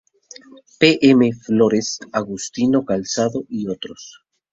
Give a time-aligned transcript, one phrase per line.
[0.79, 0.81] P.
[1.03, 1.31] M.
[1.31, 4.23] Flórez, agustino calzado y otros.